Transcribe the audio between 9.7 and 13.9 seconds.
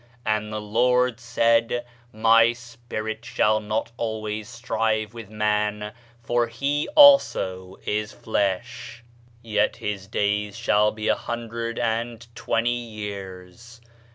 his days shall be a hundred and twenty years.